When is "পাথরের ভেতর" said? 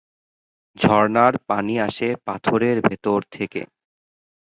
2.25-3.19